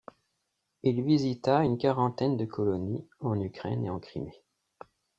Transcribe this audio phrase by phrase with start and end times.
[0.81, 4.41] Il visita une quarantaine de Colonies en Ukraine et en Crimée.